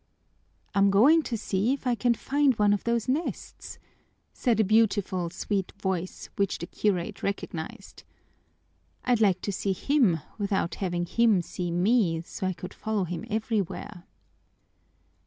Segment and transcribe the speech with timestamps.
[0.73, 3.77] "I'm going to see if I can find one of those nests,"
[4.33, 8.01] said a beautiful, sweet voice, which the curate recognized.
[9.05, 13.25] "I'd like to see him without having him see me, so I could follow him
[13.29, 14.05] everywhere."